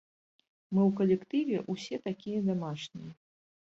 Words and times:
Мы 0.73 0.81
ў 0.85 0.91
калектыве 1.03 1.57
ўсе 1.71 1.95
такія 2.11 2.39
дамашнія. 2.53 3.13